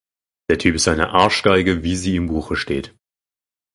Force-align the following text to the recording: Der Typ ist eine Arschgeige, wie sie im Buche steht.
Der 0.49 0.57
Typ 0.57 0.73
ist 0.77 0.87
eine 0.87 1.09
Arschgeige, 1.11 1.83
wie 1.83 1.95
sie 1.95 2.15
im 2.15 2.25
Buche 2.25 2.55
steht. 2.55 2.95